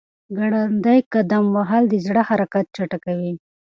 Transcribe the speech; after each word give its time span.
ګړندی 0.37 0.99
قدم 1.13 1.45
وهل 1.55 1.83
د 1.89 1.95
زړه 2.05 2.21
حرکت 2.29 2.65
چټکوي. 2.75 3.33